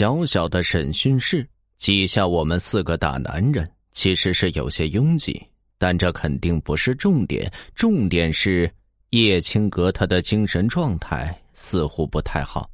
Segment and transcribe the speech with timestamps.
[0.00, 7.52] 小小的审讯室，挤下我们四个大男人，其实是有些拥挤，但这肯定不是重点。
[7.74, 8.72] 重点是
[9.10, 12.70] 叶青阁他的精神状态似乎不太好。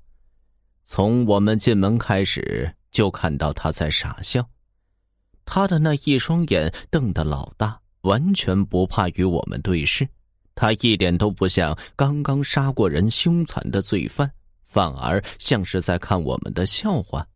[0.85, 4.49] 从我们进门开始，就看到他在傻笑，
[5.45, 10.09] 他的那一双眼瞪得老大，完全不怕与我们对视。
[10.55, 14.31] 他一点都不像刚刚杀过人凶残的罪犯。
[14.67, 17.27] 反而像是在看我们的笑话。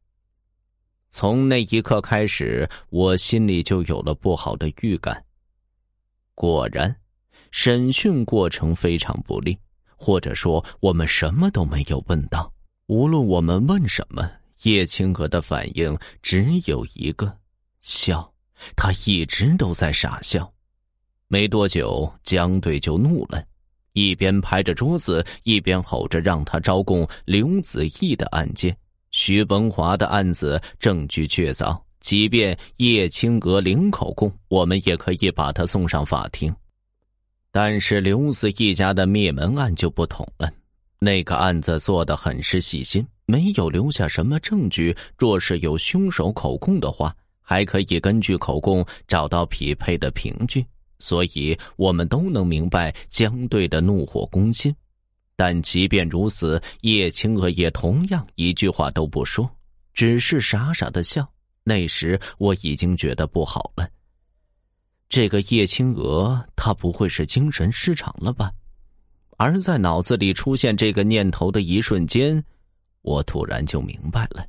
[1.08, 5.24] 从那一刻开始，我心里就有了不好的预感。
[6.34, 6.94] 果然，
[7.50, 9.58] 审讯过程非常不利，
[9.96, 12.52] 或者说我们什么都没有问到。
[12.86, 14.30] 无论我们问什么，
[14.62, 17.38] 叶青娥的反应只有一个：
[17.80, 18.32] 笑。
[18.76, 20.52] 他一直都在傻笑。
[21.28, 23.42] 没多久，江队就怒了。
[23.92, 28.76] 一边拍着桌子，一边吼着让他招供刘子毅的案件。
[29.10, 36.54] 徐文华的案子证据确凿，即便叶青娥零口供，我们也可以把他送上法庭。
[37.50, 40.48] 但是刘子毅家的灭门案就不同了，
[41.00, 44.96] 那个案子做的很是细心，没有留下什么证据。
[45.18, 50.64] 若是有凶手口供的话，还可以根据口供找到匹配的凭据。
[51.00, 54.72] 所以，我们都能明白江队的怒火攻心，
[55.34, 59.50] 但即便如此，叶青娥也同样一句话都不说，
[59.92, 61.28] 只是傻傻的笑。
[61.64, 63.88] 那时我已经觉得不好了。
[65.08, 68.52] 这个叶青娥，她不会是精神失常了吧？
[69.36, 72.44] 而在脑子里出现这个念头的一瞬间，
[73.00, 74.46] 我突然就明白了：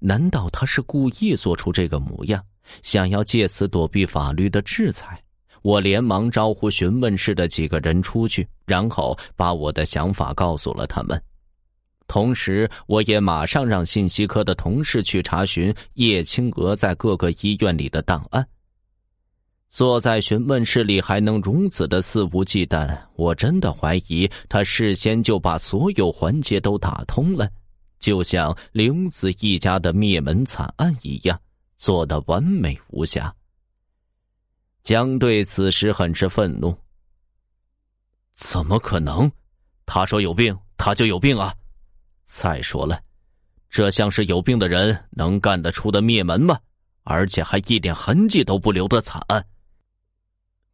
[0.00, 2.44] 难道他是故意做出这个模样，
[2.82, 5.22] 想要借此躲避法律的制裁？
[5.68, 11.22] 我连忙招呼询问室的几个人出去，然后把我的想法告诉了他们。
[12.06, 18.42] 同时，我也马上让信息科的同事去查询叶青娥在各个医院里的档案。
[19.68, 27.46] 坐在询问室里还能如此的肆无忌惮，我真的怀疑他事先就把所有环节都打通了，
[28.00, 31.38] 就像刘子一家的灭门惨案一样，
[31.76, 33.30] 做的完美无瑕。
[34.88, 36.74] 江队此时很是愤怒。
[38.34, 39.30] 怎么可能？
[39.84, 41.54] 他说有病，他就有病啊！
[42.24, 42.98] 再说了，
[43.68, 46.58] 这像是有病的人能干得出的灭门吗？
[47.02, 49.44] 而且还一点痕迹都不留的惨案。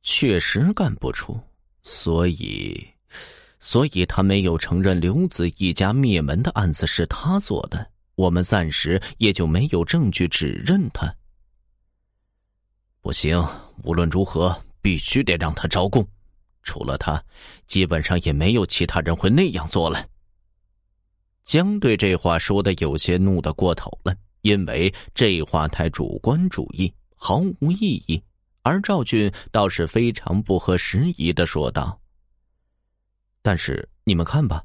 [0.05, 1.37] 确实干不出，
[1.83, 2.87] 所以，
[3.59, 7.91] 所以他没有承认刘子一家灭门的案子是他做的。
[8.15, 11.13] 我们暂时也就没有证据指认他。
[13.01, 13.45] 不行，
[13.83, 16.07] 无论如何，必须得让他招供。
[16.63, 17.23] 除了他，
[17.67, 20.07] 基本上也没有其他人会那样做了。
[21.45, 28.23] 江队这话说的有些怒得过头了，因为这话太主观主义，毫无意义。
[28.63, 32.01] 而赵俊倒是非常不合时宜的说道
[33.43, 34.65] ：“但是你们看吧，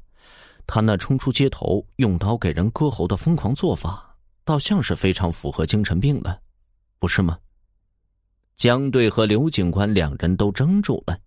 [0.66, 6.40] 他那冲出街头用刀给人割喉的疯狂做法，倒像是非常符合精神病的，
[6.98, 7.38] 不是吗？”
[8.60, 11.18] 江队和刘警官两人都怔住了。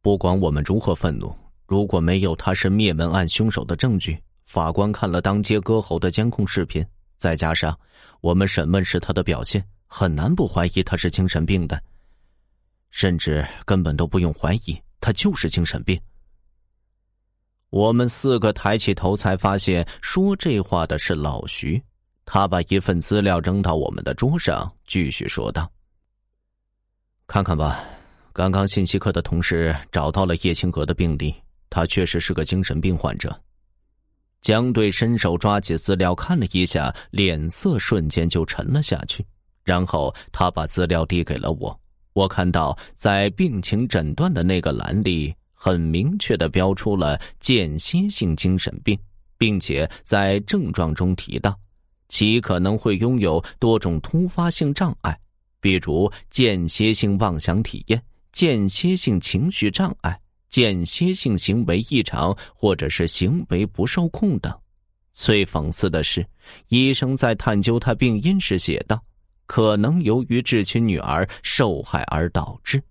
[0.00, 1.36] 不管我们如何愤怒，
[1.66, 6.86] 如果没有他是灭门案凶手的证据，法官看了当街割喉的监控视频，
[7.16, 7.76] 再加上
[8.20, 11.82] 我们审问时他的表现，很难不怀疑他是精神病的。
[12.90, 16.00] 甚至根本都不用怀疑，他就是精神病。
[17.70, 21.82] 我们四个抬起头，才发现说这话的是老徐。
[22.24, 25.68] 他把一份资料扔到我们的桌上，继续说道。
[27.32, 27.78] 看看吧，
[28.32, 31.32] 刚刚信息科的同事找到了叶青阁的病历，
[31.70, 33.32] 他确实是个精神病患者。
[34.42, 39.24] 江队伸手抓起资料看了一下，脸色瞬间就沉了下去。
[39.62, 41.80] 然后他把资料递给了我，
[42.14, 48.98] 我看到在病情诊断的那个栏里，很明确的标出了间歇性精神病，
[49.38, 51.56] 并且在症状中提到，
[52.08, 55.16] 其可能会拥有多种突发性障碍。
[55.60, 58.02] 比如间歇性妄想体验、
[58.32, 60.18] 间歇性情绪障碍、
[60.48, 64.52] 间歇性行为异常，或者是行为不受控等。
[65.12, 66.26] 最讽刺的是，
[66.68, 69.02] 医生在探究他病因时写道
[69.44, 72.82] ：“可能由于至亲女儿受害而导致。”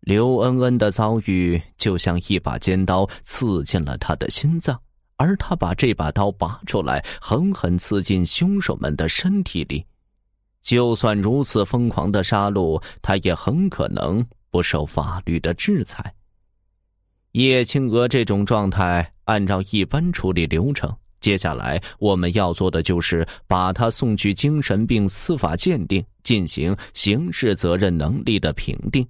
[0.00, 4.80] 刘恩恩的遭遇就像一把尖刀刺进了他的心脏，
[5.16, 9.84] 而他把这把刀拔出来，狠狠刺进凶手们的身体里。
[10.62, 16.14] 就算如此疯狂的杀戮，他也很可能不受法律的制裁。
[17.32, 29.06] 叶青娥这种状态，按照一般处理流程，接下来我们要做的就是把他送去精神病司法鉴定，进行刑事责任能力的评定。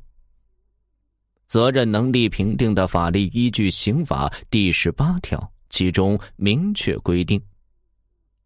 [1.49, 7.39] 责任能力评定的法律依据《刑法》第十八条，其中明确规定：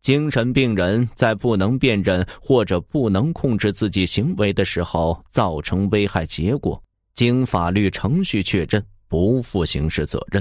[0.06, 6.80] 精神病人在不能辨认或者不能控制自己行为的时候，造成危害结果，
[7.16, 10.40] 经法律程序确认，不负刑事责任。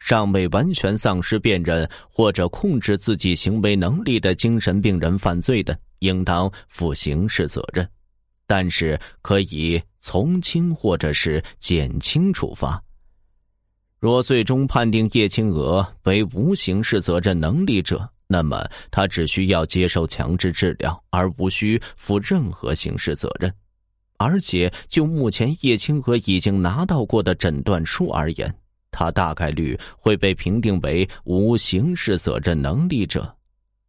[0.00, 7.88] 尚未完全丧失辨认或者控制自己行为能力的精神病人犯罪的，应当负刑事责任，
[8.44, 12.82] 但是可以从轻或者是减轻处罚。
[14.00, 23.52] 若最终判定叶青娥为无刑事责任能力者，那么他只需要接受强制治疗，而无需负任何刑事责任。
[24.18, 28.52] 而且就目前叶青娥已经拿到过的诊断书而言。
[28.90, 33.36] 他大概率会被评定为无刑事责任能力者，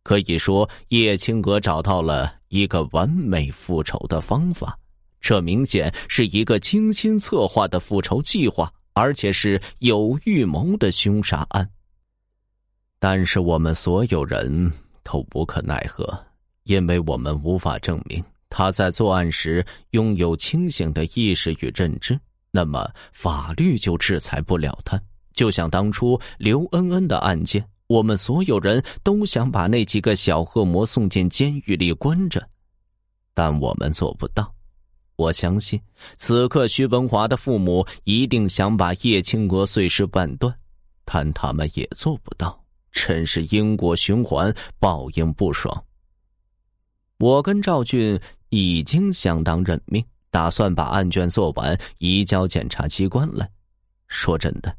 [0.03, 4.77] 可以说叶青娥找到了一个完美复仇的方法，
[5.21, 11.69] 这明显是一个精心策划的复仇计划，而且是有预谋的凶杀案。
[12.99, 14.71] 但是我们所有人
[15.03, 16.17] 都无可奈何，
[16.63, 22.19] 因为我们无法证明他在作案时拥有清醒的意识与认知。
[22.49, 24.99] 那么法律就制裁不了他，
[25.33, 32.41] 就像当初刘恩恩的案件，我们所有人都想把那几个小恶魔送进监狱里关着，
[33.33, 34.51] 但我们做不到。
[35.17, 35.79] 我相信
[36.17, 40.51] 此刻徐文华的父母一定想把叶青娥碎尸万段，
[41.05, 42.59] 但他们也做不到，
[43.05, 45.85] 真是因果循环，报应不爽。
[47.19, 50.03] 我跟赵俊已经相当认命。
[50.29, 53.49] 打算把案卷做完，移交检察机关来。
[54.07, 54.75] 说真的，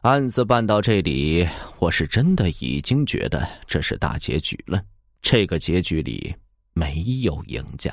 [0.00, 1.46] 案子办到这里，
[1.78, 4.82] 我是真的已经觉得这是大结局了。
[5.20, 6.34] 这个结局里
[6.72, 7.92] 没有赢家。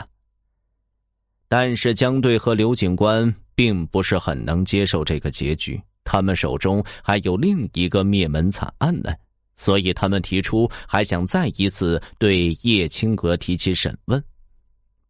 [1.48, 9.14] 但是江队和刘警官并不是很能接受这个结局，他们手中还有另一个灭门惨案呢，
[9.56, 14.24] 所以他们提出还想再一次对叶青阁提起审问。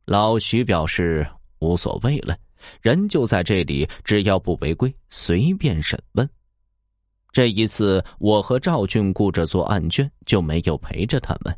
[0.05, 1.27] 老徐表示。
[1.63, 2.35] 无所谓了，
[2.81, 6.27] 人就在这里，只要不违规，随便审问。
[7.31, 11.55] 这一次，我和赵俊顾着做案卷，就没有陪着他们。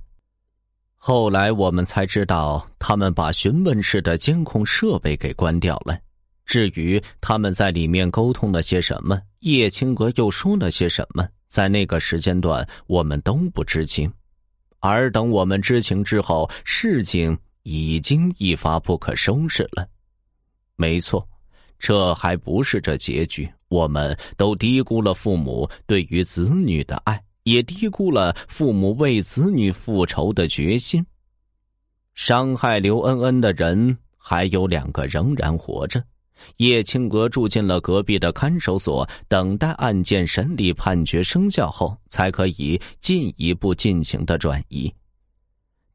[0.98, 5.98] 后来我们才知道，他们把询问室的监控设备给关掉了。
[6.46, 14.12] 至于他们在里面沟通了些什么，叶青阁又说了些什么，在那个时间段，我们都不知情。
[14.80, 19.88] 而等我们知情之后，事情已经一发不可收拾了。
[20.76, 21.24] 没错，
[21.78, 23.48] 这还不是这结局。
[23.68, 31.06] 我们都低估了父母对于子女的爱，也低估了父母为子女复仇的决心。
[32.16, 36.04] 伤害刘恩恩的人还有两个仍然活着，
[36.58, 44.94] 叶青娥住进了隔壁的看守所，等待案件审理判决生效后，才可以进一步进行的转移。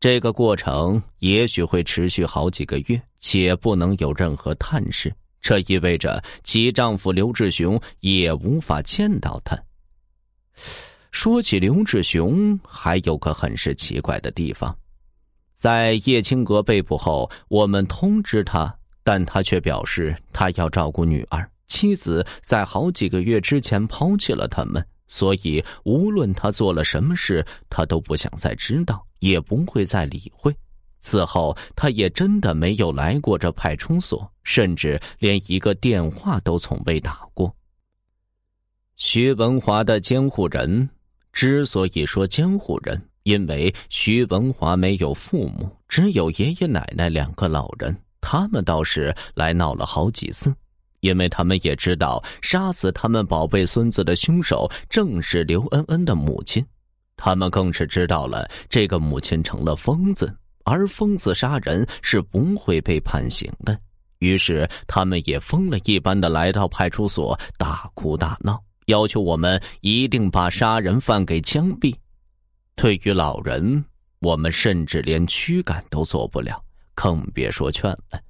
[0.01, 5.13] 这个过程也许会持续好几个月，且不能有任何探视。
[5.41, 9.57] 这意味着其丈夫刘志雄也无法见到她。
[11.11, 14.77] 说起刘志雄，还有个很是奇怪的地方：
[15.55, 18.78] 在叶青阁被捕后，我们通知他，
[19.11, 24.87] 但他却表示他要照顾女儿，妻子在好几个月之前抛弃了他们。
[25.07, 30.55] 所以，无论他做了什么事，他都不想再知道，也不会再理会。
[31.01, 37.51] 此后，他也真的没有来过这派出所，甚至连一个电话都从未打过。
[38.97, 40.87] 徐文华的监护人
[41.33, 50.55] 之所以说监护人，因为徐文华没有父母，只有爷爷奶奶两个老人，他们倒是来闹了好几次。
[51.01, 56.65] 因为他们也知道，杀死他们宝贝孙子的凶手正是刘恩恩的母亲，
[57.17, 63.79] 他们更是知道了这个母亲成了疯子，而疯子杀人是不会被判刑的。
[64.19, 71.95] 于是，他们也疯了一般的来到派出所，大哭大闹，要求我们一定把杀人犯给枪毙。
[72.75, 73.85] 对于老人，
[74.19, 76.61] 我们甚至连驱赶都做不了，
[77.01, 78.21] 更别说劝了。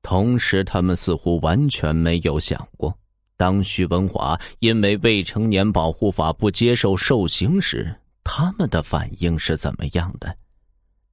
[0.00, 2.96] 同时，他们似乎完全没有想过，
[3.36, 10.32] 当徐文华因为未成年保护法不接受受刑时，他们的反应是怎么样的。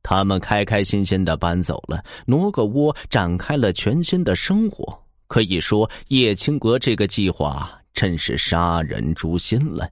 [0.03, 5.03] 他们开开心心的搬走了，挪个窝，展开了全新的生活。
[5.25, 9.89] 可以说，叶青阁这个计划真是杀人诛心了。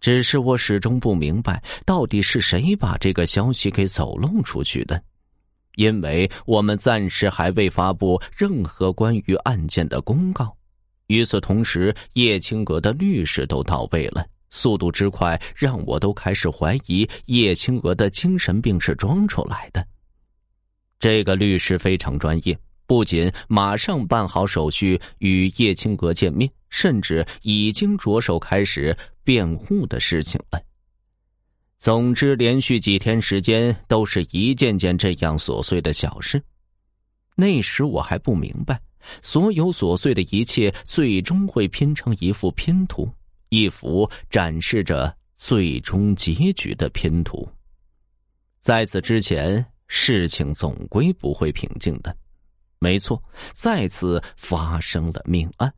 [0.00, 5.00] 只是我始终不明白，到底是谁把这个消息给走漏出去的？
[5.76, 10.54] 因为我们暂时还未发布任何关于案件的公告。
[11.06, 19.86] 与此同时，叶青阁的律师都到位了，速度之快，让我都开始怀疑叶青娥的精神病是装出来的。
[20.98, 30.60] 这个律师非常专业，不仅马上办好手续与叶青阁见面，甚至已经着手开始辩护的事情了。
[31.86, 36.42] 总之，连续几天时间都是一件件这样琐碎的小事。
[37.36, 38.80] 那时我还不明白，
[39.22, 43.08] 所有琐碎的一切最终会拼成一幅拼图，
[43.50, 47.48] 一幅展示着最终结局的拼图。
[48.58, 52.12] 在此之前，事情总归不会平静的。
[52.80, 55.72] 没错，再次发生了命案。